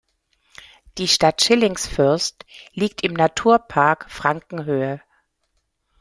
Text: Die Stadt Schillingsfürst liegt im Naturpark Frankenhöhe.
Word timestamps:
Die 0.97 1.07
Stadt 1.07 1.43
Schillingsfürst 1.43 2.43
liegt 2.73 3.03
im 3.03 3.13
Naturpark 3.13 4.09
Frankenhöhe. 4.09 4.99